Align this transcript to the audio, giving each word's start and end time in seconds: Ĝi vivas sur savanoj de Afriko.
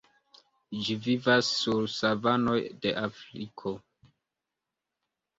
Ĝi 0.85 0.93
vivas 1.07 1.49
sur 1.57 1.83
savanoj 1.95 2.55
de 2.85 2.93
Afriko. 3.01 3.75